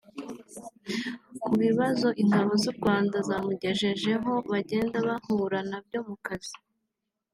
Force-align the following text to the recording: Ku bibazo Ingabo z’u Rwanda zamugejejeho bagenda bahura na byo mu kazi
Ku 1.43 1.51
bibazo 1.63 2.07
Ingabo 2.23 2.51
z’u 2.61 2.73
Rwanda 2.77 3.15
zamugejejeho 3.27 4.31
bagenda 4.51 4.97
bahura 5.07 5.59
na 5.69 5.79
byo 5.85 5.99
mu 6.07 6.15
kazi 6.25 6.55